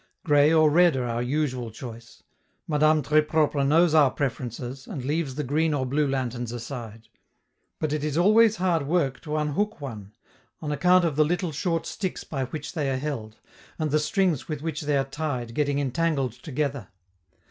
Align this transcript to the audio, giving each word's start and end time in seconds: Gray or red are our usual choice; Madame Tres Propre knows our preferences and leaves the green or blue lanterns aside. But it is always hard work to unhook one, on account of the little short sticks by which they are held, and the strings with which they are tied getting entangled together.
Gray 0.23 0.51
or 0.51 0.71
red 0.71 0.95
are 0.97 1.05
our 1.07 1.21
usual 1.21 1.69
choice; 1.69 2.23
Madame 2.67 3.03
Tres 3.03 3.23
Propre 3.27 3.63
knows 3.63 3.93
our 3.93 4.09
preferences 4.09 4.87
and 4.87 5.05
leaves 5.05 5.35
the 5.35 5.43
green 5.43 5.75
or 5.75 5.85
blue 5.85 6.07
lanterns 6.07 6.51
aside. 6.51 7.07
But 7.77 7.93
it 7.93 8.03
is 8.03 8.17
always 8.17 8.55
hard 8.55 8.87
work 8.87 9.21
to 9.21 9.37
unhook 9.37 9.79
one, 9.79 10.13
on 10.59 10.71
account 10.71 11.05
of 11.05 11.17
the 11.17 11.23
little 11.23 11.51
short 11.51 11.85
sticks 11.85 12.23
by 12.23 12.45
which 12.45 12.73
they 12.73 12.89
are 12.89 12.97
held, 12.97 13.37
and 13.77 13.91
the 13.91 13.99
strings 13.99 14.47
with 14.47 14.63
which 14.63 14.81
they 14.81 14.97
are 14.97 15.03
tied 15.03 15.53
getting 15.53 15.77
entangled 15.77 16.31
together. 16.33 16.87